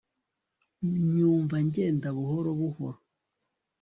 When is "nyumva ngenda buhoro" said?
1.15-2.49